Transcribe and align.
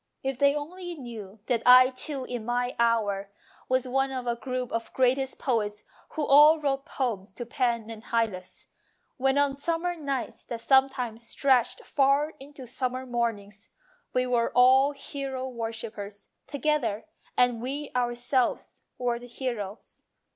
If 0.23 0.39
they 0.39 0.55
only 0.55 0.95
knew 0.95 1.37
THE 1.45 1.57
GIFT 1.57 1.67
OF 1.67 1.67
APPRECIATION 1.67 1.93
231 1.93 1.93
that 1.93 1.93
I 1.93 1.95
too 2.01 2.35
in 2.35 2.43
my 2.43 2.75
hour 2.83 3.29
was 3.69 3.87
one 3.87 4.09
of 4.11 4.25
a 4.25 4.35
group 4.35 4.71
of 4.71 4.91
greatest 4.93 5.37
poets 5.37 5.83
who 6.13 6.25
all 6.25 6.59
wrote 6.59 6.87
poems 6.87 7.31
to 7.33 7.45
Pan 7.45 7.91
and 7.91 8.05
Hylas, 8.05 8.65
when 9.17 9.37
on 9.37 9.57
summer 9.57 9.95
nights 9.95 10.43
that 10.45 10.59
sometimes 10.61 11.21
stretched 11.29 11.81
far 11.85 12.31
into 12.39 12.65
summer 12.65 13.05
morn 13.05 13.37
ings 13.37 13.69
we 14.11 14.25
were 14.25 14.51
all 14.55 14.93
hero 14.93 15.47
worshippers 15.47 16.29
together 16.47 17.05
and 17.37 17.61
we 17.61 17.91
ourselves 17.95 18.81
were 18.97 19.19
the 19.19 19.27
heroes. 19.27 20.01